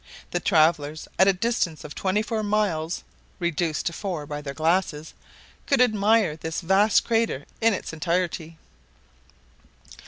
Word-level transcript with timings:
The 0.31 0.39
travelers, 0.39 1.07
at 1.19 1.27
a 1.27 1.33
distance 1.33 1.83
of 1.83 1.93
twenty 1.93 2.23
four 2.23 2.41
miles 2.41 3.03
(reduced 3.37 3.85
to 3.85 3.93
four 3.93 4.25
by 4.25 4.41
their 4.41 4.55
glasses) 4.55 5.13
could 5.67 5.79
admire 5.79 6.35
this 6.35 6.61
vast 6.61 7.03
crater 7.03 7.45
in 7.61 7.75
its 7.75 7.93
entirety. 7.93 8.57